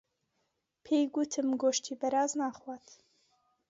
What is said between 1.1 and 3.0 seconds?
گوتم گۆشتی بەراز ناخوات.